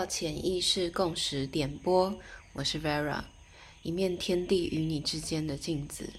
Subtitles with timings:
[0.00, 2.18] 到潜意识共识点播，
[2.54, 3.22] 我是 Vera，
[3.82, 6.10] 一面天地与你之间的镜子。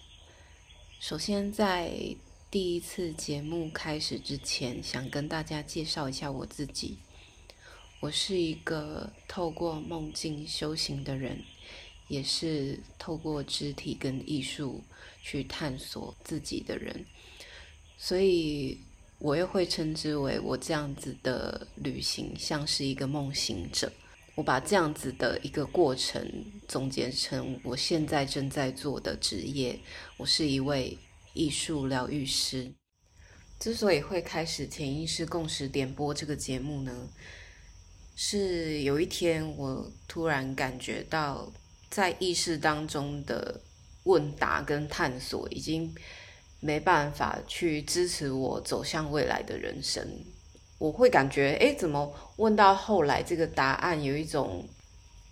[1.00, 2.16] 首先，在
[2.52, 7.00] 第一次节目开始之前，想跟大家介绍一下我自己。
[8.02, 11.44] 我是一个透过梦境修行的人，
[12.08, 14.84] 也是透过肢体跟艺术
[15.24, 17.04] 去探索自己的人，
[17.98, 18.78] 所以。
[19.24, 23.92] 我又会称之为我这样子的旅行像是一个梦行者。
[24.34, 26.28] 我把这样子的一个过程
[26.68, 29.80] 总结成我现在正在做的职业。
[30.18, 30.98] 我是一位
[31.36, 32.72] 艺术疗愈师。
[33.60, 37.08] 之所以会开始潜意识共识点播这个节目呢，
[38.16, 41.54] 是有一天我突然感觉到，
[41.92, 43.62] 在意识当中的
[44.06, 45.94] 问答跟探索已经。
[46.64, 50.08] 没办法去支持我走向未来的人生，
[50.78, 54.64] 我会感觉，哎，怎么问到后来这个答案有一种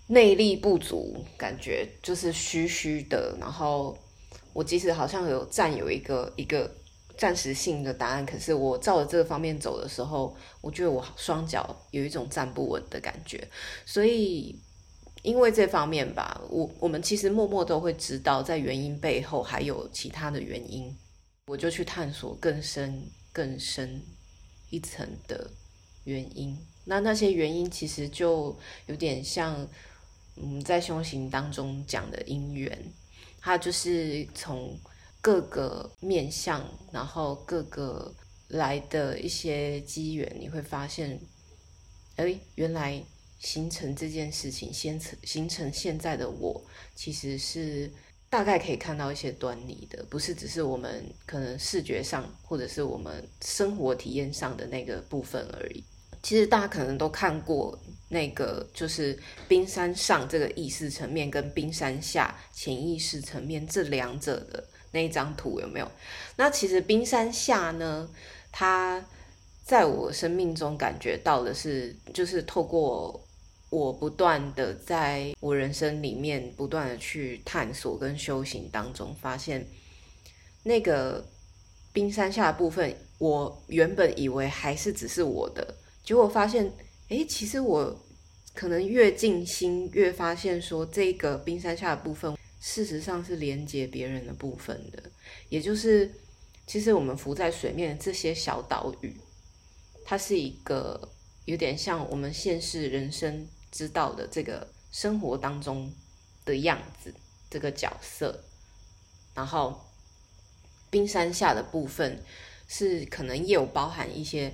[0.08, 3.38] 内力不足，感觉就是虚虚的。
[3.40, 3.96] 然后
[4.54, 6.70] 我即使好像有占有一个一个
[7.16, 13.48] 暂时性的答案，可是我照着这个方面走的时候，我觉得我双脚有一种站不稳的感觉。
[13.86, 14.60] 所以
[15.22, 20.92] 因为这方面吧，我我们其实默默都会知道，在原因背后还有其他的原因。
[21.50, 24.04] 我就去探索更深、更深
[24.70, 25.50] 一层的
[26.04, 26.56] 原因。
[26.86, 28.56] 那那些原因其实就
[28.86, 29.68] 有点像，
[30.36, 32.94] 嗯，在修行当中讲的因缘，
[33.42, 34.80] 它就是从
[35.22, 38.14] 各个面相，然后各个
[38.50, 41.20] 来的一些机缘，你会发现，
[42.18, 43.04] 哎，原来
[43.40, 47.92] 形成这件事情，先成形成现在的我，其实是。
[48.30, 55.84] 大概可以看到一些端倪的，不是只是我们可能视觉上，或者是我们生活体验上的那个部分而已。
[56.22, 57.76] 其实大家可能都看过
[58.10, 59.18] 那个，就是
[59.48, 65.92] 冰山上这个意识层面跟冰山下潜意识层面这两者的那一张图有没有？
[66.36, 68.08] 那其实冰山下呢，
[68.52, 69.04] 它
[69.64, 73.20] 在我生命中感觉到的是，就是透过。
[73.70, 79.64] 我不断的在我人生里面不断的去探索跟修行当中，发现
[80.64, 81.24] 那个
[81.94, 86.72] 冰山下的部分，我原本以为还是只是我的，结果发现，
[87.10, 87.96] 哎，其实我
[88.56, 95.04] 可能越静心，越发现说，这个冰山下的部分，事实上是连接别人的部分的，
[95.50, 96.12] 也就是，
[96.66, 99.16] 其实我们浮在水面的这些小岛屿，
[100.04, 101.08] 它是一个
[101.46, 103.48] 有点像我们现实人生。
[103.72, 105.92] 知道的这个生活当中
[106.46, 107.14] 的样子，
[107.50, 108.44] 这个角色，
[109.34, 109.80] 然后
[110.90, 112.24] 冰山下的部分
[112.68, 114.54] 是可能也有包含一些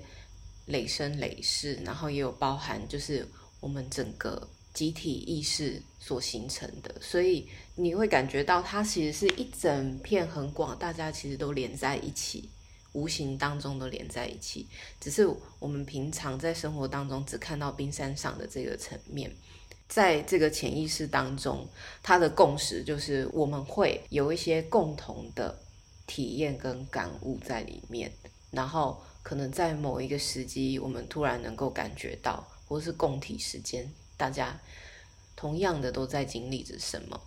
[0.66, 3.28] 累生累世，然后也有包含就是
[3.60, 12.50] 我们整个集体意识所形成的，所以你会感觉到它其实是一整片很广，大家其实都连在一起。
[12.96, 14.66] 无形当中都连在一起，
[15.02, 15.28] 只是
[15.60, 19.30] 我们平常在生活当中只看到冰山上的这个层面，
[19.90, 21.68] 在这个潜意识当中，
[22.02, 25.60] 它的共识就是我们会有一些共同的
[26.08, 28.10] 体验跟感悟在里面，
[28.52, 34.58] 然后可能在某一个时机，我们突然能够感觉到，或是共体时间，大家
[35.36, 37.22] 同样的都在经历着什么，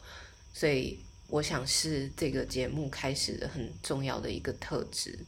[0.54, 5.18] 所以我想是这个节目开始的很重要的一个特质。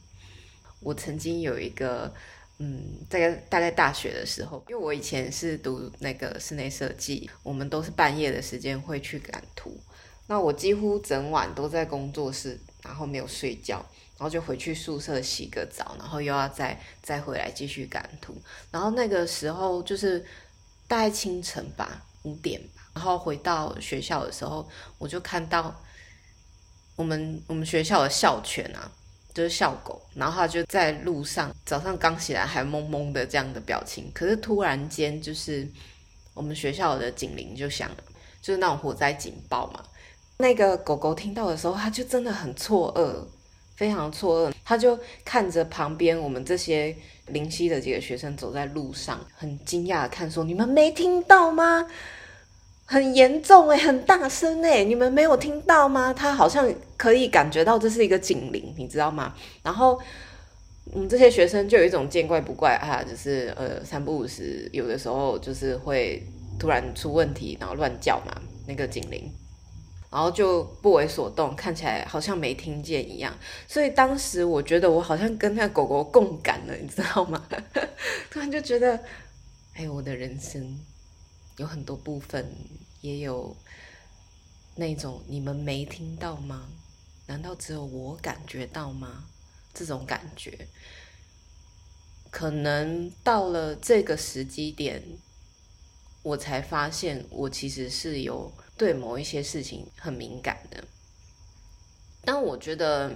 [0.81, 2.11] 我曾经有一个，
[2.57, 9.79] 嗯，大概大概大学的时候，因为我以前是读那个室内设计，我们都是半夜的时间会去赶图，
[10.27, 13.77] 那我几乎整晚都在工作室，然后没有睡觉，
[14.17, 18.35] 然后就回去宿舍洗个澡，然后又要再再回来继续赶图，
[18.71, 20.25] 然后那个时候就是
[20.87, 24.67] 大概清晨吧，五点吧，然后回到学校的时候，
[24.97, 25.79] 我就看到
[26.95, 28.91] 我们我们学校的校犬啊。
[29.33, 35.67] 就是笑狗，然后他就在路上，早上刚起来还懵懵的这样的表情，可是突然间就是
[36.33, 37.97] 我们学校的警铃就响了，
[38.41, 39.83] 就是那种火灾警报嘛。
[40.37, 43.25] 那个狗狗听到的时候，它就真的很错愕，
[43.75, 46.95] 非常错愕，它就看着旁边我们这些
[47.27, 51.87] 灵犀的几个学生走在路上，很惊讶的看说：“你们没听到吗？”
[52.91, 56.13] 很严重哎，很大声哎，你们没有听到吗？
[56.13, 59.33] 他好像可以感觉到这是一个警铃，你知道吗？
[59.63, 59.97] 然后，
[60.93, 66.21] 嗯，这些学生就有一种见怪不怪啊，就是呃三不五时，有的时候就是会
[66.59, 69.31] 突然出问题，然后乱叫嘛，那个警铃，
[70.11, 73.33] 然后就不为所动，看起来好像没听见一样。
[73.69, 77.41] 所以当时我觉得我好像跟那狗狗共感了，你知道吗？
[78.29, 78.99] 突然就觉得，
[79.75, 80.77] 哎，我的人生。
[81.61, 82.55] 有很多部分
[83.01, 83.55] 也有
[84.75, 86.67] 那种你们没听到吗？
[87.27, 89.25] 难道只有我感觉到吗？
[89.73, 90.67] 这种感觉，
[92.31, 95.01] 可能到了这个时机点，
[96.23, 100.83] 我才发现我其实是有对某一些事情很敏感的。
[102.25, 103.15] 但我觉得，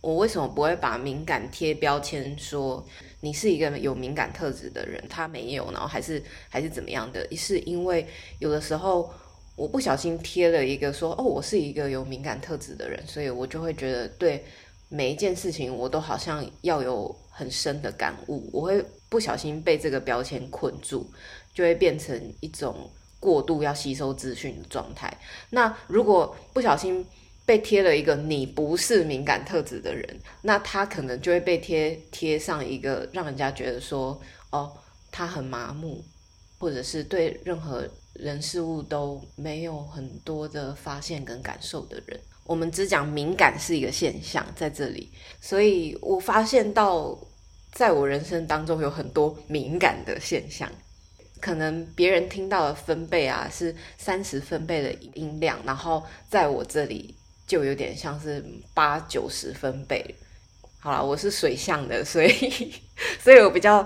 [0.00, 2.86] 我为什么不会把敏感贴标签，说
[3.20, 7.26] 你是一个有敏感特质的人，他没有，然后还是还是怎么样的？
[7.36, 8.06] 是因为
[8.38, 9.10] 有的时候。
[9.58, 14.44] 我不小心贴了一个说哦，我是一个有敏感特质的人，所以我就会觉得对
[14.88, 18.48] 每一件事情我都好像要有很深的感悟。
[18.52, 21.04] 我会不小心被这个标签困住，
[21.52, 25.12] 就会变成一种过度要吸收资讯的状态。
[25.50, 27.04] 那如果不小心
[27.48, 34.70] 被贴了一个你不是敏感特质的人，那他可能就会被贴贴上一个让人家觉得说哦，
[35.10, 36.04] 他很麻木，
[36.58, 37.88] 或者是对任何。
[38.14, 45.08] 人事物都没有很多的发现跟感受的人，我们只讲敏感是一个现象在这里，
[45.40, 47.16] 所以我发现到，
[47.70, 50.68] 在我人生当中有很多敏感的现象，
[51.40, 57.14] 可能别人听到的分贝啊是三十分贝的音量，然后在我这里
[57.48, 60.14] 就有点像是八九十分贝。
[60.78, 62.72] 好了，我是水象的，所以
[63.20, 63.84] 所以我比较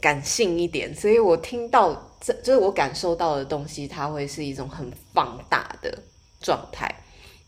[0.00, 2.02] 感性一点， 所以我听到。
[2.18, 5.96] 这就是我感受到的东西，它会是一种很放大的
[6.40, 6.92] 状态。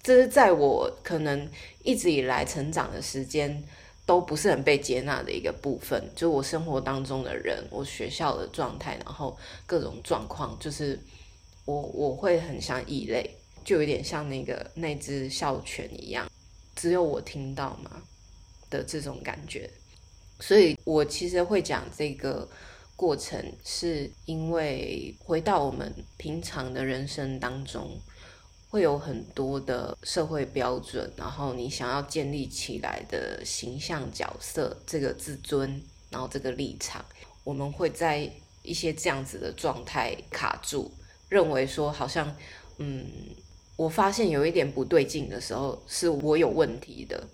[0.02, 1.48] 这是在我可能
[1.82, 3.64] 一直以来成长的时间
[4.06, 6.08] 都不是很被接纳的一个部分。
[6.14, 9.36] 就我生活当中的人，我学校的状态，然后
[9.66, 11.00] 各种状况，就是
[11.64, 13.37] 我我会很像异类，
[13.68, 16.26] 就有点像那个那只哮犬一样，
[16.74, 18.02] 只有我听到嘛
[18.70, 19.68] 的这种感觉。
[20.40, 22.48] 所以我其实会讲这个。
[22.98, 27.96] 过程是因为回到我们平常的人生当中，
[28.70, 35.80] 会有很多的社会标准，然后你想要建立起来的形象角色，这个自尊，
[36.10, 37.04] 然后这个立场，
[37.44, 38.28] 我们会在
[38.64, 40.90] 一些这样子的状态卡住，
[41.28, 42.34] 认为说好像，
[42.78, 43.06] 嗯，
[43.78, 47.26] 我发现有一点不对劲的时候，是我有问题的，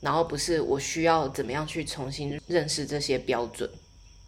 [0.00, 3.70] 然后不是我需要怎么样去重新认识这些标准。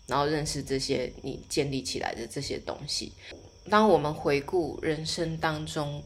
[0.06, 3.12] 然后认识这些你建立起来的这些东西。
[3.70, 6.02] 当我们回顾人生当中，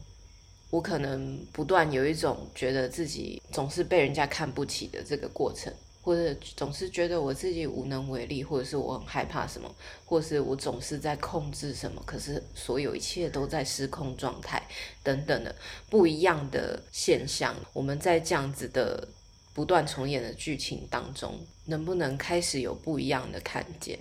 [0.69, 5.73] 我可能不断有一种觉得自己总是被人家看不起的这个过程，
[6.05, 9.69] 或者总是觉得我自己无能为力，或者是我很害怕什么，
[10.05, 14.61] 或是我总是在控制什么，可是所有一切都在失控状态
[15.03, 15.53] 等等的
[15.89, 17.53] 不一样的现象。
[17.73, 19.07] 我们在这样子的。
[19.55, 23.97] 不断重演的剧情当中，能不能开始有不一样的看见？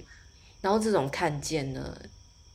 [0.60, 1.96] 然后这种看见呢，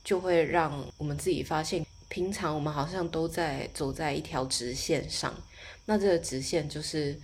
[0.04, 5.34] 就会让我们自己发现，平常我们好像都在走在一条直线上。
[5.86, 7.18] 那这个直线就是，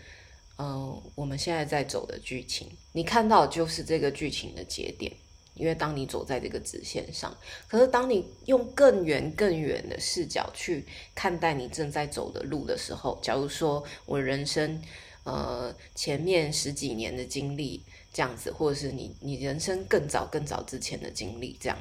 [0.58, 2.68] 嗯，我们现在在走的剧情。
[2.92, 5.12] 你看到就是这个剧情的节点，
[5.54, 7.36] 因为当你走在这个直线上，
[7.68, 14.82] 可是当你用更远、更远的视角去看待你正在走的路的时候，假如说我人生。
[15.28, 17.82] 呃，前面十几年的经历
[18.12, 21.76] 这样子，或者是你你人生更早更早之前的经历这样，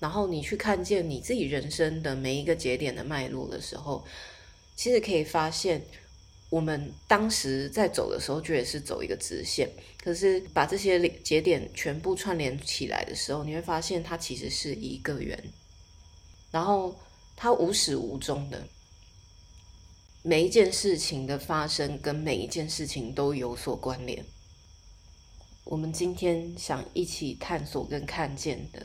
[0.00, 4.04] 然后你去看见你自己人生的每一个节点的脉络的时候，
[4.76, 5.80] 其实可以发现，
[6.50, 9.70] 我们当时在走的时候，觉得是走一个直线，
[10.02, 15.42] 可是把这些节点全部串联起来的时候，你会发现它其实是一个圆，
[16.50, 16.98] 然后
[17.36, 18.66] 它无始无终的。
[20.22, 24.22] 每一件事情的发生跟每一件事情都有所关联。
[25.64, 28.84] 我们今天想一起探索跟看见的，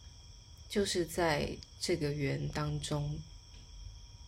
[0.69, 1.49] 就是在
[1.81, 3.17] 这个圆当中，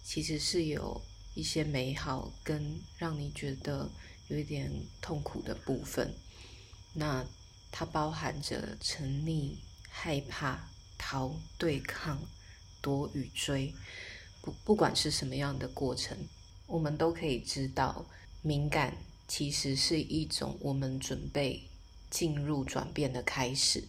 [0.04, 1.00] 其实是有
[1.38, 3.88] 一些美好跟让你觉得
[4.28, 6.12] 有一点痛苦的部分。
[6.96, 7.24] 那
[7.72, 9.52] 它包含着沉溺、
[9.88, 10.68] 害怕、
[10.98, 12.20] 逃、对抗、
[12.82, 13.72] 躲与追，
[14.42, 16.18] 不不管是什么样的过程。
[16.66, 18.08] 我们都可以知道，
[18.42, 21.70] 敏感其实是一种我们准备
[22.10, 23.84] 进入转变的开始。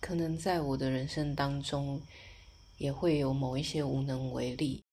[0.00, 2.00] 可能在我的人生当中，
[2.76, 4.84] 也会有某一些无能为力，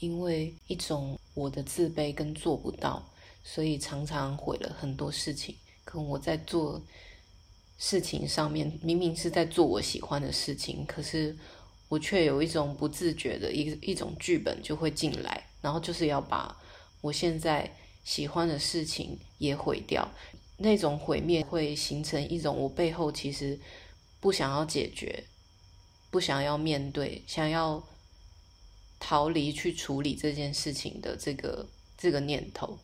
[0.00, 3.04] 因为一种我的自卑跟做不到，
[3.44, 5.54] 所以常常毁了很多事情。
[5.84, 6.82] 可我在做
[7.78, 11.36] 事情上面，明明是在做我喜欢的事情，可是
[11.88, 15.44] 我却有一种不自觉的一一种剧本就会进来。
[15.60, 16.56] 然后就是要把
[17.00, 17.68] 我现在
[18.04, 20.08] 喜欢的事情也毁掉，
[20.56, 23.58] 那种毁灭会形成一种我背后其实
[24.20, 25.24] 不想要解决
[26.10, 27.82] 不想要面对，想要
[28.98, 32.78] 逃离去处理这件事情的这个这个念头，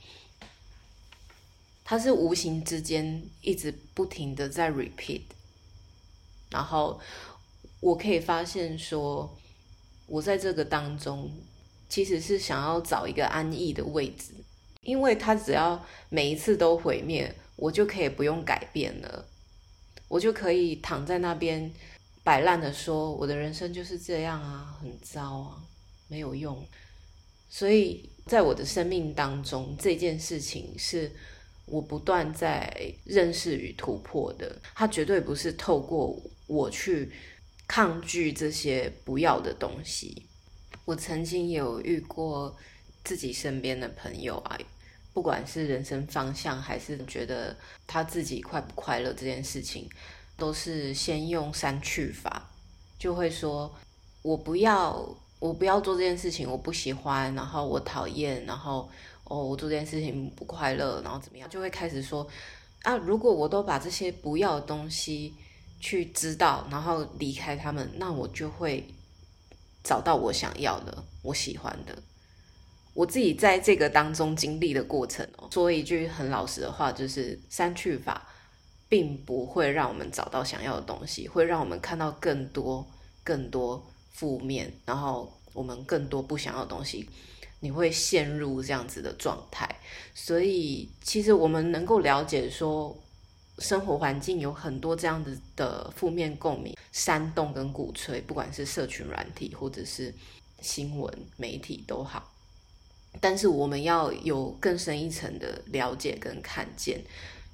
[1.85, 5.23] 它是无形之间一直不停的在 repeat，
[6.51, 7.01] 然后
[7.81, 9.37] 我可以发现说，
[10.07, 11.31] 我在这个当中
[11.89, 14.33] 其实是想要找一个安逸的位置，
[14.83, 19.27] 因为它只要每一次都毁灭，我就可以不用改变了，
[20.09, 21.73] 我就可以躺在那边。
[22.23, 25.63] 摆烂的说：“我的人生就是这样啊，很糟啊，
[26.09, 26.67] 没有用。”
[27.49, 31.11] 所以，在我的生命当中，这件事情是
[31.67, 34.61] 我不断在认识与突破的。
[34.75, 37.13] 它绝对不是透过我去
[37.69, 40.27] 抗拒这些不要的东西。
[40.85, 42.57] 我曾经有遇过
[43.05, 44.59] 自己身边的朋友啊，
[45.13, 47.57] 不管是人生方向，还是觉得
[47.87, 49.89] 他自己快不快乐这件事情。
[50.37, 52.51] 都是先用删去法，
[52.99, 53.73] 就会说
[54.23, 58.89] ：“我不要，我不要做这件事情，我不喜欢，然后我讨厌，然后
[59.25, 62.27] 哦，我做这件事情不快乐，然后怎么样？”就会开始说
[62.83, 65.35] ：“啊，如果我都把这些不要的东西
[65.79, 68.87] 去知道，然后离开他们，那我就会
[69.83, 71.95] 找到我想要的，我喜欢的。”
[72.95, 78.27] 我自己在这个当中经历的过程哦，说一句很老实的话，就是删去法。
[78.87, 82.87] 并不会让我们找到想要的东西，会让我们看到更多、
[83.25, 83.85] 更多
[84.15, 87.09] 负面，然后我们更多不想要的东西。
[87.61, 89.69] 你会陷入这样子的状态。
[90.15, 92.95] 所以，其实我们能够了解说，
[93.59, 100.13] 生活环境有很多这样子的负面共鸣、煽动跟鼓吹，不管是社群软体或者是
[100.61, 102.31] 新闻媒体都好。
[103.19, 107.03] 但是，我们要有更深一层的了解跟看见。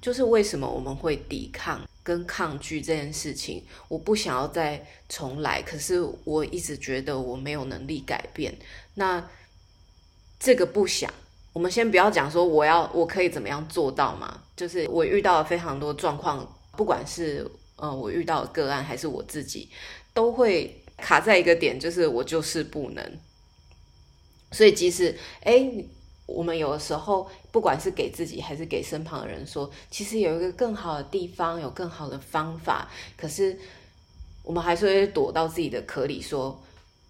[0.01, 3.63] 就是为什么我们会抵抗跟抗拒这件事情？
[3.87, 8.57] 我不想要再重来，可是我一直觉得我没有能力改变。
[8.95, 9.29] 那
[10.39, 11.13] 这个不想，
[11.53, 14.41] 我们先不要讲说我要我可以怎么样做到嘛？
[14.55, 19.69] 就是我遇到了非常多状况，不管是呃我遇到个案还是我自己，
[20.13, 23.19] 都会卡在一个点，就是我就是不能。
[24.51, 25.85] 所以即使哎。
[26.27, 33.59] 我们有的时候，不管是给自己还是给身旁的人说，其实有一个更好的地方，有更好的方法，可是
[34.43, 36.63] 我们还是会躲到自己的壳里，说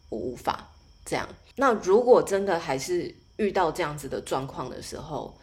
[0.10, 0.71] 我无法
[1.05, 1.29] 这样。
[1.55, 5.38] 那如果真的还是遇到这样子的状况的时候，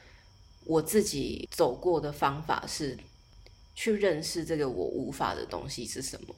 [0.64, 2.99] 我自己走过的方法是
[3.75, 6.35] 去认识这个我无法的东西是什么，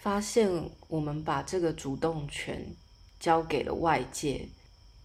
[0.00, 2.74] 发现我们把这个主动权
[3.20, 4.48] 交给了外界。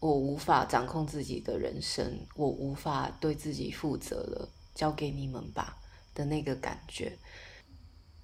[0.01, 5.77] 我无法掌控自己的人生，我无法对自己负责了，交给你们吧
[6.15, 7.19] 的那个感觉。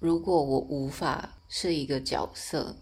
[0.00, 2.76] 如果我无法是一个角色，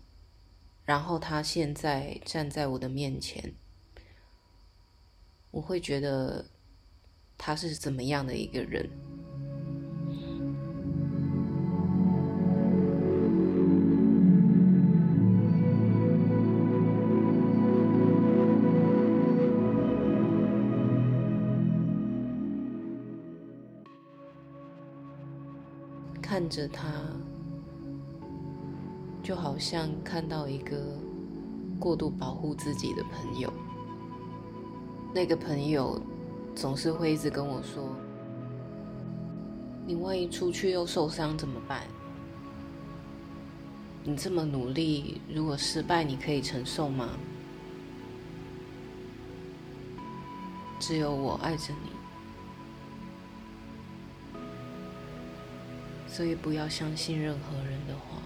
[0.86, 3.54] 然后他现在站在我的面前，
[5.50, 6.46] 我会觉得
[7.36, 8.88] 他是怎么样的一个人？
[26.46, 26.88] 看着他，
[29.20, 30.96] 就好像看到一个
[31.80, 33.52] 过度保护自己的朋友。
[35.12, 36.00] 那个朋友
[36.54, 37.88] 总是会一直跟我说
[39.84, 41.82] ：“你万一出去又受伤怎么办？
[44.04, 47.08] 你这么努力，如果失败，你可以承受吗？”
[50.78, 51.95] 只有我爱着你。
[56.16, 58.16] 所以不要相信任何人的话。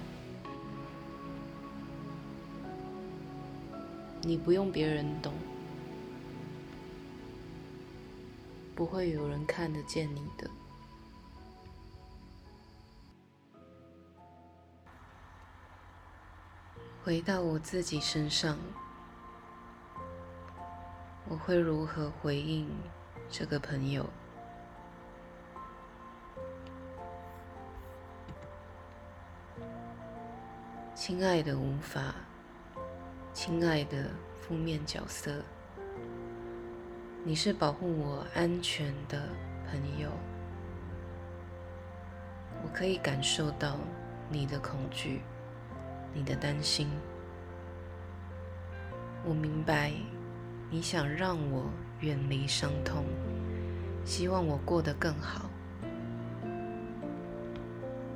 [4.22, 5.34] 你不用别人懂，
[8.76, 10.48] 不会有人看得见你的。
[17.02, 18.56] 回到我自己身上，
[21.28, 22.70] 我会如何回应
[23.28, 24.08] 这个朋友？
[31.10, 32.14] 亲爱的无法，
[33.34, 35.42] 亲爱的负面角色，
[37.24, 39.20] 你是保护我安全的
[39.68, 40.08] 朋友。
[42.62, 43.76] 我可以感受到
[44.28, 45.22] 你的恐惧，
[46.14, 46.88] 你的担心。
[49.24, 49.92] 我明白
[50.70, 53.04] 你想让我远离伤痛，
[54.04, 55.50] 希望我过得更好。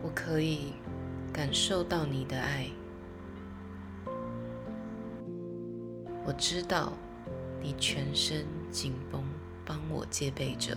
[0.01, 0.75] 我可以。
[1.33, 2.69] 感受到你的爱。
[6.27, 6.93] 我知道
[7.61, 9.23] 你全身紧绷，
[9.65, 10.77] 帮我戒备着。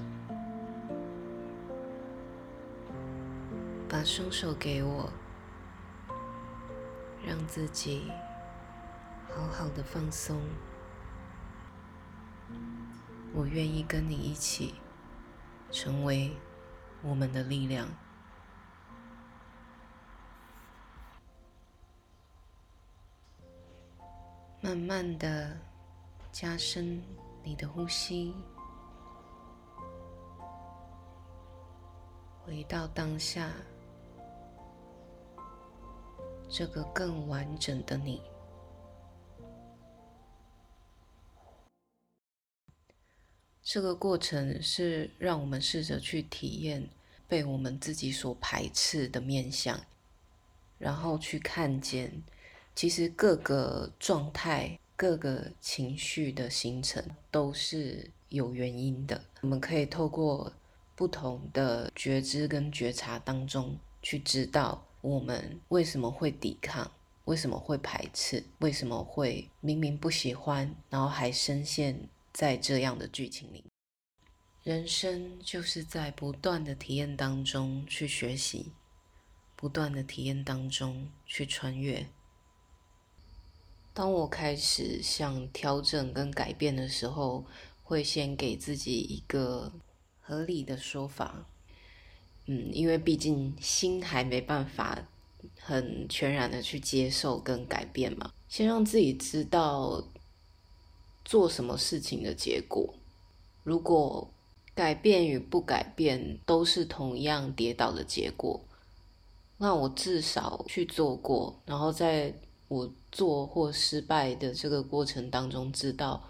[3.87, 5.09] 把双手给我，
[7.25, 8.11] 让自己
[9.33, 10.41] 好好的放松。
[13.33, 14.75] 我愿意跟你一起，
[15.71, 16.35] 成为
[17.01, 17.87] 我们的力量。
[24.67, 25.57] 慢慢的
[26.29, 27.01] 加深
[27.41, 28.35] 你的呼吸，
[32.43, 33.49] 回到当下，
[36.49, 38.21] 这个更完整的你。
[43.63, 46.89] 这个过程是让我们试着去体验
[47.25, 49.79] 被我们自己所排斥的面相，
[50.77, 52.21] 然后去看见。
[52.77, 59.19] 其实各个状态、各个情绪的形成都是有原因的。
[59.41, 60.53] 我们可以透过
[60.95, 66.91] 不同的觉知跟觉察当中，去知道我们为什么会抵抗，
[67.25, 73.65] 为什么会排斥，为什么会明明不喜欢，然后还深陷在这样的剧情里。
[74.61, 78.71] 人生就是在不断的体验当中去学习，
[79.55, 82.05] 不断的体验当中去穿越。
[83.97, 87.43] 当我开始想调整跟改变的时候，
[87.83, 89.73] 会先给自己一个
[90.21, 91.47] 合理的说法。
[92.45, 95.03] 嗯，因为毕竟心还没办法
[95.59, 100.07] 很全然的去接受跟改变嘛，先让自己知道
[101.25, 102.93] 做什么事情的结果。
[103.63, 104.31] 如果
[104.75, 108.63] 改变与不改变都是同样跌倒的结果，
[109.57, 112.31] 那我至少去做过，然后再。
[112.69, 116.27] 我做或失败的这个过程当中，知道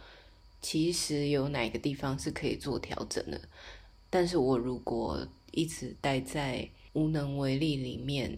[0.61, 3.41] 其实有哪个地方是可以做调整的。
[4.09, 8.37] 但是我如果一直待在无能为力里面，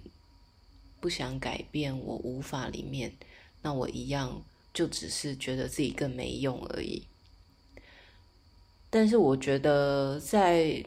[1.02, 3.14] 不想改变，我无法里面，
[3.62, 4.42] 那我一样
[4.74, 7.04] 就只是觉得自己更没用而已。
[8.90, 10.86] 但是我觉得在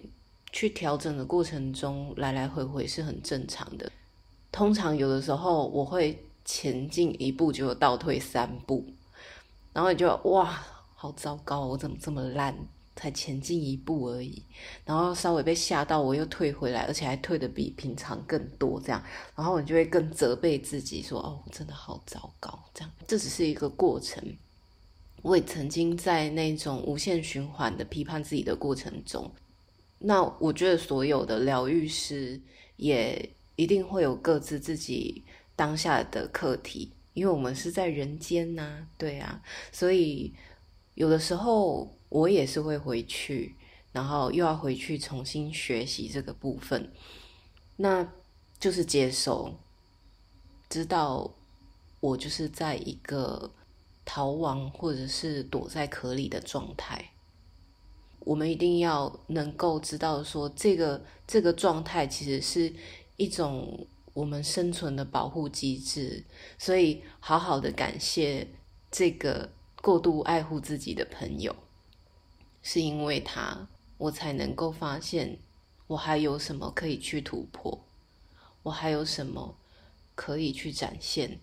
[0.51, 3.93] 去调整的过程中，来来回回是很正常的。
[4.51, 6.19] 通常有的时候我会。
[6.45, 8.85] 前进一步就倒退三步，
[9.73, 11.67] 然后你就哇，好糟糕！
[11.67, 12.57] 我怎么这么烂？
[12.95, 14.43] 才前进一步而已，
[14.85, 19.03] 然后稍微被吓到，我又退回来，而且还退的比平常更多，这样，
[19.35, 24.23] 然后你就会更责备自己，说：“哦，真的好糟糕。”这样，这只是一个过程。
[25.23, 29.31] 我也曾经在那种无限循环的批判自己的过程中，
[29.99, 32.39] 那我觉得所有的疗愈师
[32.77, 35.25] 也一定会有各自自己。
[35.63, 40.35] 当下的课题，因为我们是在人间呐，对啊，所以
[40.95, 43.55] 有的时候我也是会回去，
[43.93, 46.91] 然后又要回去重新学习这个部分，
[47.77, 48.13] 那
[48.59, 49.55] 就是接受，
[50.69, 51.33] 知道
[52.01, 53.53] 我就是在一个
[54.05, 57.13] 逃亡或者是躲在壳里的状态，
[58.19, 62.75] 我们一定要能够知道说，这个这个状态其实是
[63.17, 63.87] 一种。
[64.15, 66.25] 我们生存的保护机制，
[66.59, 68.49] 所以好好的感谢
[68.91, 71.57] 这个过度爱护自己的朋友，
[72.63, 75.39] 是因为他，我才能够发现
[75.87, 77.83] 我还有什么可以去突破，
[78.65, 79.57] 我还有什么
[80.15, 81.39] 可以去展现。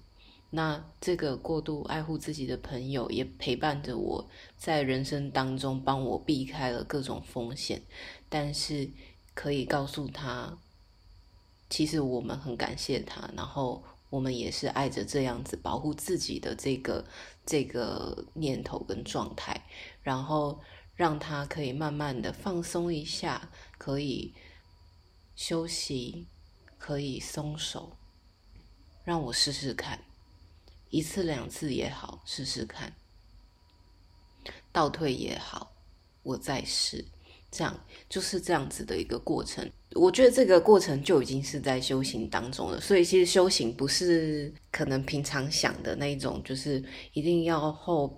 [0.51, 7.81] 那这个过度爱护自己的朋友也陪伴着我在人生当中，帮我避开了各种风险，
[8.29, 8.89] 但是
[9.33, 10.57] 可以告诉他。
[11.69, 17.05] 其实我们很感谢他，然后我们也是爱着这样子保护自己的这个
[17.45, 19.65] 这个念头跟状态，
[20.01, 20.59] 然后
[20.95, 24.33] 让他可以慢慢的放松一下，可以
[25.35, 26.27] 休息，
[26.77, 27.95] 可以松手，
[29.03, 30.03] 让我试试看，
[30.89, 32.95] 一次两次也好，试试看，
[34.71, 35.71] 倒退也好，
[36.23, 37.05] 我再试。
[37.51, 42.79] 这样就是这样子的一个过程，我觉得这个过程就已经是在修行当中了。
[42.79, 48.17] 所以其实修行不是可能平常想的那种，就是一定要后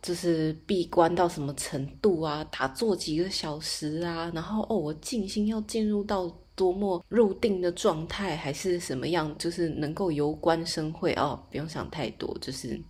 [0.00, 12.80] 就是闭关到什么程度啊，打坐几个小时啊，然后哦我静心要进入到多么入定的状态，还是什么样，就是能够由观生会哦，不用想太多，就是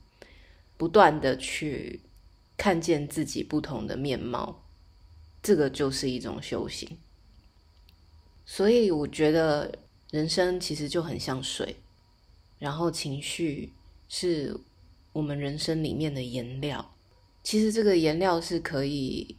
[0.77, 2.01] 不断的去
[2.57, 4.65] 看见自己不同的面貌。
[5.43, 6.89] 这个就是一种修行，
[8.53, 9.73] 所以我觉得
[10.11, 11.77] 人生其实就很像水，
[12.59, 13.73] 然后情绪
[14.09, 14.59] 是
[15.13, 16.97] 我们人生里面的颜料。
[17.45, 19.37] 其实这个颜料是可以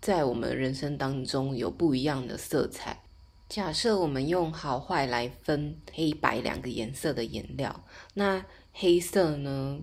[0.00, 3.02] 在我们人生当中有不一样的色彩。
[3.50, 9.78] 假设我们用好坏来分黑白两个颜色的颜料，那黑色呢，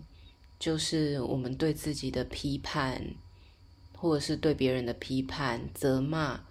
[0.58, 3.14] 就是我们对自己的批判，
[3.96, 6.46] 或者是对别人的批判、责骂，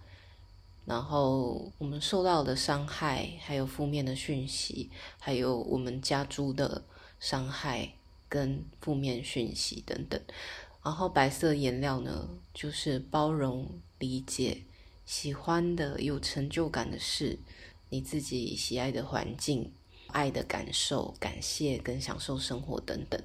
[0.89, 6.83] 然后我们受到的伤害，还有负面的讯息，还有我们家猪的
[7.21, 7.93] 伤害
[8.27, 10.19] 跟负面讯息等等。
[10.83, 14.63] 然后白色颜料呢，就是包容、理解。
[15.05, 17.39] 喜欢的、有成就感的事，
[17.89, 19.73] 你自己喜爱的环境、
[20.09, 23.19] 爱的感受、感谢跟享受生活等等，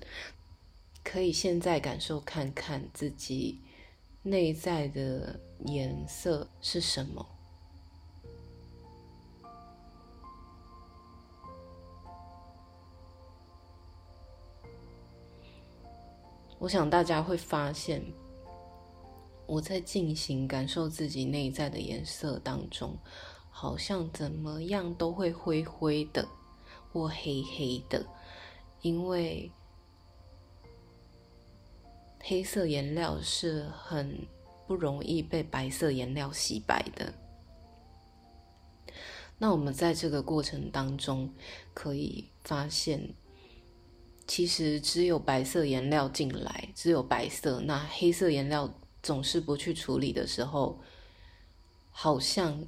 [1.04, 3.60] 可以现在感受看看自己
[4.22, 7.33] 内在的颜色是什么。
[16.64, 18.02] 我想大家会发现。
[19.46, 22.98] 我在进行感受自己内在的颜色当中，
[23.50, 26.26] 好像怎么样都会灰灰的
[26.90, 28.06] 或黑黑的，
[28.82, 29.52] 因为
[32.22, 34.18] 黑色颜料是很
[34.66, 37.14] 不容易被白色颜料洗白的。
[39.38, 41.30] 那我们在这个过程当中
[41.74, 43.14] 可以发现，
[44.28, 48.74] 其实只有白色颜料进来，只有白色，那黑色颜料。
[49.04, 50.80] 总是不去处理的时候，
[51.92, 52.66] 好像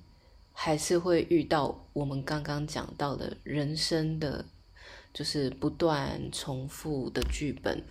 [0.52, 4.46] 还是会遇到我们刚刚讲到的人生的，
[5.14, 7.82] 就是不断重复的剧本，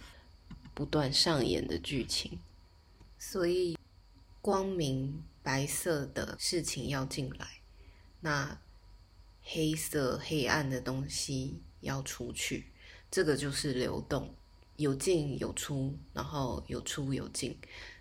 [0.75, 2.39] 不断上演的剧情。
[3.19, 3.79] 所以，
[4.43, 7.47] 光明白色的事情要进来，
[8.21, 8.59] 那
[9.43, 12.67] 黑色黑暗的东西要出去。
[13.15, 14.29] 这个就是流动，
[14.75, 17.57] 有进有出，然后有出有进。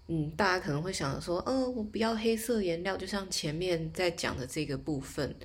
[0.07, 5.35] 嗯，大家可能会想说，呃，我不要黑色颜料，就像前面在讲的这个部分，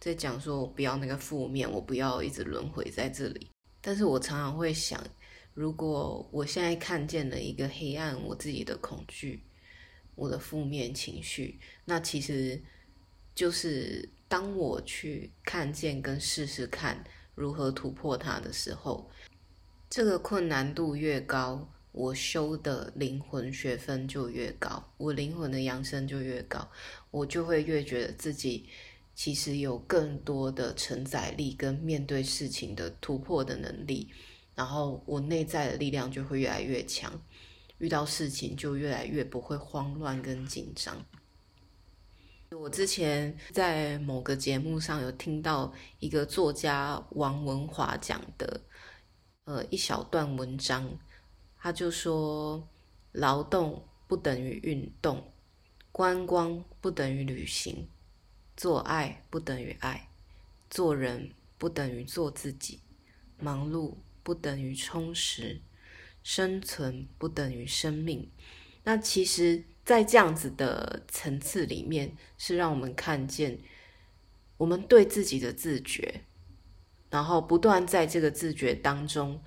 [0.00, 3.50] 在讲说我不要那个负面，我不要一直轮回在这里。
[3.82, 4.98] 但是我常常会想，
[5.52, 9.42] 如果我现在看见了一个黑暗，我自己的恐惧，
[10.14, 12.58] 我的负面情绪，那其实
[13.34, 17.04] 就是当我去看见跟试试看
[17.38, 19.08] 如何突破它的时候，
[19.88, 21.66] 这个困难度越高。
[21.92, 26.70] 我修的灵魂学分就越高，我灵魂的扬升就越高，
[27.10, 28.68] 我就会越觉得自己
[29.16, 34.12] 其实有更多的承载力跟面对事情的突破的能力，
[34.54, 37.12] 然后我内在的力量就会越来越强，
[37.78, 41.04] 遇到事情就越来越不会慌乱跟紧张。
[42.50, 48.62] 我之前在某个节目上有听到一个作家王文华讲的，
[49.44, 50.98] 呃，一小段文章。
[51.58, 52.66] 他就说：
[53.12, 55.30] 劳动不等于运动，
[55.92, 57.86] 观光不等于旅行，
[58.56, 60.08] 做爱不等于爱，
[60.70, 62.80] 做人不等于做自己，
[63.38, 65.60] 忙碌不等于充实，
[66.22, 68.30] 生存不等于生命。
[68.84, 73.58] 那其实，在这样子的层次里面，是让我们看见
[74.58, 76.20] 我们对自己的自觉，
[77.08, 79.40] 然后不断在这个自觉当中。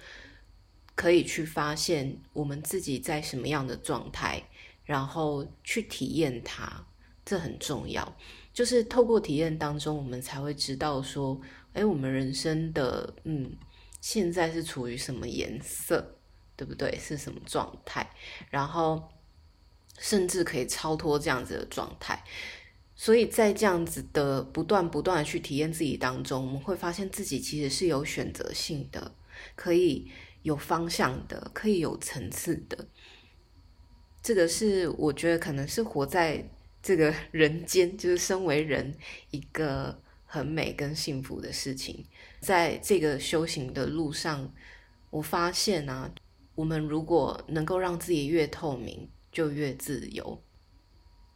[0.93, 4.43] 可以去发现我们自己在什么样的状态，
[4.84, 6.86] 然后去体验它，
[7.23, 8.15] 这很重要。
[8.51, 11.39] 就是透过体验当中，我们才会知道说，
[11.73, 13.56] 哎，我们人生的嗯，
[14.01, 16.17] 现在是处于什么颜色，
[16.56, 16.95] 对不对？
[16.99, 18.08] 是什么状态？
[18.49, 19.10] 然后
[20.01, 22.21] 甚至可以超脱这样子的状态。
[22.93, 29.15] 所以在这样子的不断不断的去体验自己当中，我们会发现自己其实是有选择性的，
[29.55, 30.11] 可以。
[30.43, 32.87] 有方向的，可以有层次的，
[34.23, 36.43] 这个是我觉得可能是活在
[36.81, 38.91] 这个 人间，就是身为人
[39.29, 42.03] 一个很美跟幸福的事情。
[42.39, 44.51] 在这个修行的路上，
[45.11, 46.11] 我发现啊，
[46.55, 50.41] 我们如果能够让自己越透明，就越自由，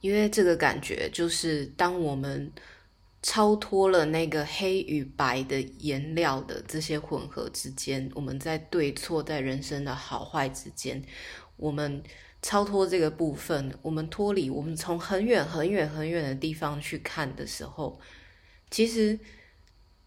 [0.02, 2.52] 因为这个感觉就是当我们。
[3.28, 11.04] 超脱了那个黑与白的颜料的这些混合之间，我们在对错，在人生的好坏之间，
[11.58, 12.04] 我们
[12.40, 18.00] 超脱这个部分，我们脱离，我们从很远很远很远的地方去看的时候，
[18.70, 19.20] 其实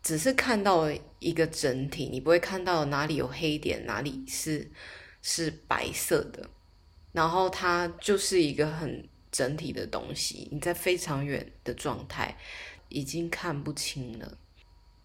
[0.01, 4.71] 只是看到一个整体，你不会看到哪里有黑点，哪里是
[5.23, 6.49] 是白色的，
[7.19, 12.37] 然后它就是一个很整体的东西，你在非常远的状态。
[12.91, 14.39] 已经看不清了，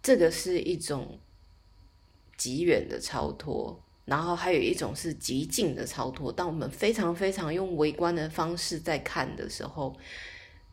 [0.02, 1.20] 这个是一种
[2.38, 6.32] 极远的超脱，然后还有一种是极近的超脱。
[6.32, 9.94] 当我们非常非常用微观的方式在看的时候，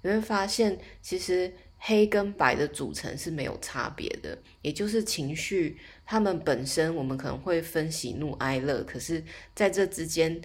[0.03, 5.77] 你会发现，其实黑跟白的组成是没有差别的，也就是情绪，
[6.07, 10.41] 它们本身我们可能会分喜怒哀乐，可是在这之间，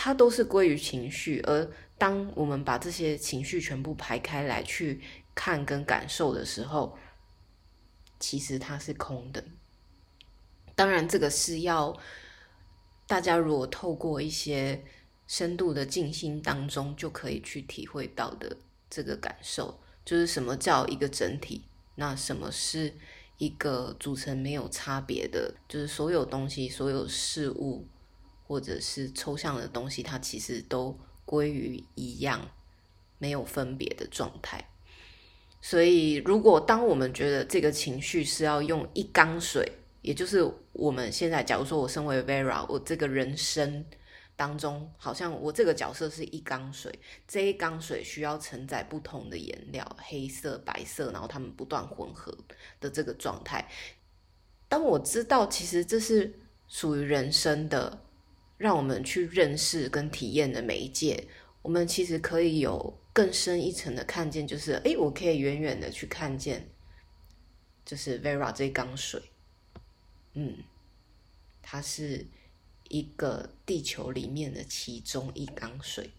[0.00, 1.40] 它都是归于情绪。
[1.40, 5.00] 而当我们把这些情绪全部排开来去
[5.34, 6.96] 看跟感受的时候，
[8.20, 9.44] 其实它是空的。
[10.76, 11.98] 当然，这个是要
[13.08, 14.84] 大家如果透过一些
[15.26, 18.56] 深度的静心当中，就可以去体会到的
[18.88, 21.64] 这个感受，就是什么叫一个整体，
[21.96, 22.94] 那什么是
[23.38, 27.88] 一个组成没有差别的，就是所有东西、所有事物
[28.48, 32.50] 或者是抽象的东西，它其实都归于一样，
[33.18, 34.68] 没有分别的状态。
[35.60, 39.70] 所以，如果当我们觉得这个情绪是要用一缸水，
[40.02, 43.84] 也就是我们现在，假如说我身为 Vera，我这个人生
[44.34, 52.32] 当中，好像我这个角色是一缸水，这一缸水需要承载不同的颜料，黑色、白色，然后它们不断混合
[52.80, 53.68] 的这个状态。
[54.68, 58.00] 当我知道其实这是属于人生的，
[58.58, 61.28] 让我们去认识跟体验的媒介，
[61.62, 66.68] 我们其实可以有更深一层的看见，就是诶，我可以远远的去看见，
[67.86, 69.22] 就是 Vera 这缸水。
[70.34, 70.58] 嗯，
[71.62, 72.26] 它是
[72.88, 76.10] 一个地球里面的其中一缸水，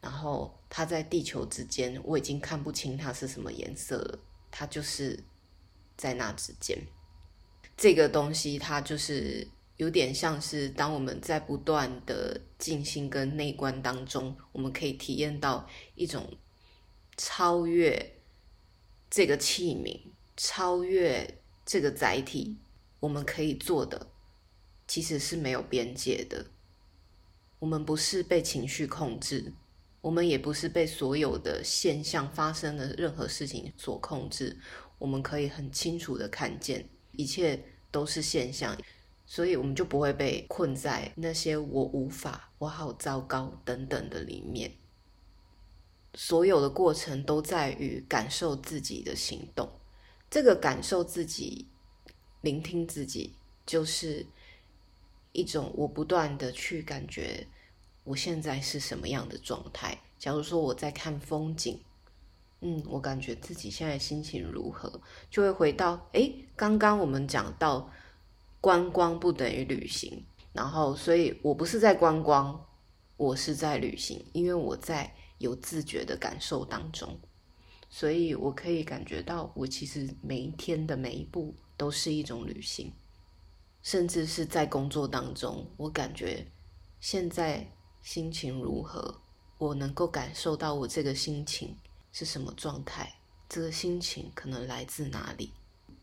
[0.00, 4.18] 然后它在地球之间，我已经看不清它是什么颜色了。
[4.50, 5.22] 它就是
[5.96, 6.76] 在那之间，
[7.76, 9.46] 这个东西它就是
[9.80, 16.36] 有点像是当我们在不断的静心跟内观当中，我们可以体验到一种
[17.16, 18.20] 超越
[19.08, 19.98] 这个器皿，
[20.36, 22.58] 超越这个载体。
[22.98, 24.08] 我们可以做的
[24.86, 26.44] 其实是没有边界的。
[27.58, 29.54] 我们不是被情绪控制，
[30.02, 34.60] 我们也不是被所有的现象发生的任何事情所控制。
[34.98, 38.76] 我们可以很清楚的看见，一切都是现象，
[39.32, 44.72] 所以我们就不会被困在那些“我无法”“我好糟糕”等等的里面。
[46.14, 49.70] 所有的过程都在于感受自己的行动，
[50.28, 51.68] 这个感受自己。
[52.40, 54.26] 聆听自己，就是
[55.30, 57.46] 一种我不断的去感觉
[58.02, 59.96] 我现在是什么样的状态。
[60.18, 61.80] 假如说我在看风景，
[62.62, 67.88] 嗯，我感觉自己现在心情如何，就会回到哎，刚刚我们讲到
[68.60, 72.66] 观光不等于旅行，然后所以我不是在观光，
[73.16, 77.18] 我是在旅行，因为我在有自觉的感受当中，
[77.88, 81.54] 所以我可以感觉到我其实每一天的每一步。
[81.80, 82.92] 都是一种旅行，
[83.82, 86.46] 甚至是在工作当中，我感觉
[87.00, 87.66] 现在
[88.02, 89.18] 心情如何，
[89.56, 91.74] 我能够感受到我这个心情
[92.12, 93.10] 是什么状态，
[93.48, 95.54] 这个心情可能来自哪里，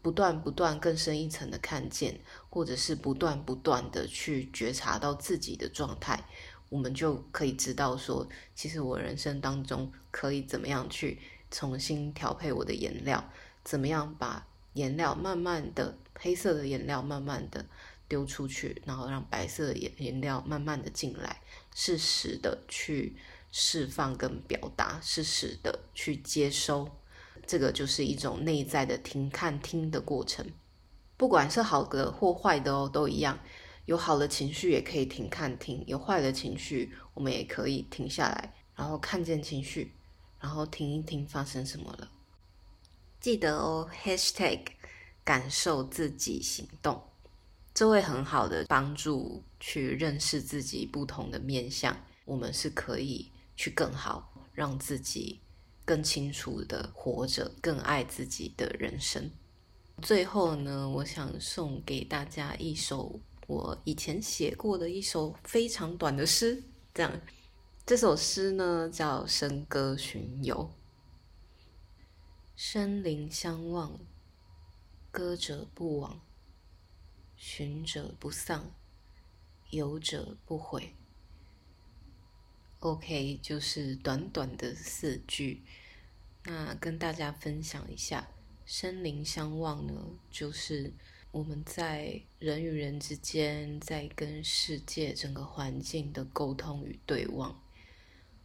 [0.08, 2.18] 不断不断更深一层的看见，
[2.50, 6.24] 或者是不断不断的去觉察到自己的状态，
[6.70, 11.20] 我们就可以知道说，其实我人生当中可以怎么样去
[11.52, 13.30] 重新调配我的颜料，
[13.66, 14.48] 怎么样把。
[14.76, 17.66] 颜料慢慢的，黑色的颜料慢慢的
[18.08, 21.42] 丢出去，然后让白色的颜颜料慢慢的进来，
[21.76, 23.18] 适时的去
[23.52, 26.88] 释放跟表达，适时的去接收，
[27.48, 30.46] 这个就是一种内在的听、看、听的过程。
[31.16, 33.40] 不管是好的或坏的哦，都一样。
[33.86, 39.94] 有好的情绪也可以停、看、听；有坏的情绪，我们也可以停下来，然后看见情绪，
[40.42, 42.12] 然后听一听发生什么了。
[43.22, 44.60] 记得哦，#hashtag
[45.24, 47.02] 感受自己行动，
[47.74, 51.98] 这会很好的帮助去认识自己不同的面相。
[52.26, 55.40] 我们是可以去更好，让自己
[55.88, 59.32] 更清楚的活着，更爱自己的人生。
[60.02, 66.62] 最后呢，我想送给大家一首我以前写过的一首非常短的诗。
[66.94, 67.22] 这样，
[67.86, 70.70] 这首诗呢叫《笙歌巡游》。
[72.58, 73.98] 深林相望，
[75.10, 76.20] 歌者不往，
[77.38, 78.72] 寻者不丧，
[79.70, 80.97] 游者不悔。
[82.80, 85.64] OK，就是短短的四句。
[86.44, 88.28] 那跟大家分享一下，
[88.66, 89.94] 深林相望呢，
[90.30, 90.94] 就是
[91.32, 97.60] 我们在人与人之间，在跟世界整个环境的沟通与对望。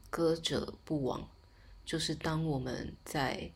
[0.09, 1.31] 歌者不往，
[1.85, 3.53] 就是当我们在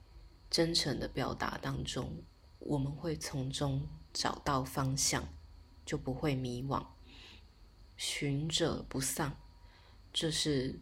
[0.50, 2.22] 真诚的表达当中，
[2.58, 5.26] 我们会从中找到方向，
[5.86, 6.86] 就不会迷惘。
[7.96, 9.36] 寻者不丧，
[10.16, 10.80] 就是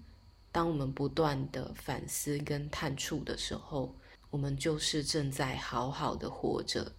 [0.53, 3.93] 当我们不断的反思跟探触的时候，
[4.31, 6.95] 我们就是正在好好的活着，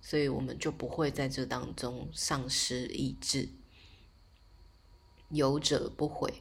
[0.00, 3.48] 所以我们就不会在这当中丧失意志。
[5.30, 6.40] 游者不悔，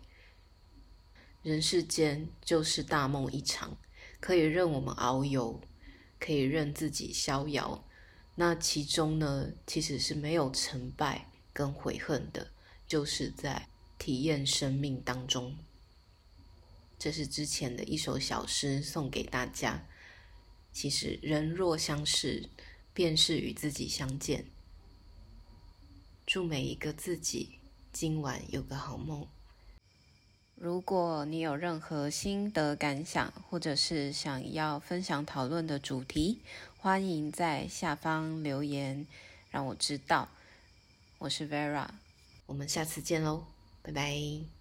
[1.41, 3.75] 人世间就是大梦一场，
[4.19, 5.59] 可以任我们遨游，
[6.19, 7.83] 可以任自己逍遥。
[8.35, 12.51] 那其中呢，其实是没有成败跟悔恨的。
[12.85, 13.67] 就是在
[13.99, 15.55] 体验生命当中，
[16.97, 19.85] 这是之前的一首小诗送给大家。
[20.71, 22.49] 其实人若相识，
[22.93, 24.45] 便是与自己相见。
[26.25, 27.59] 祝每一个自己
[27.91, 29.27] 今晚有个好梦。
[30.55, 36.39] 如果你有任何心得感想，或者是想要分享讨论的主题，
[36.77, 39.05] 欢迎在下方留言，
[39.49, 40.29] 让我知道。
[41.17, 41.89] 我是 Vera。
[42.45, 43.45] 我们下次见喽，
[43.81, 44.58] 拜拜。